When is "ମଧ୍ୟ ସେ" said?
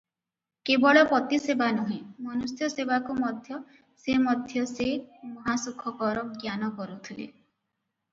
3.23-4.15, 4.23-4.87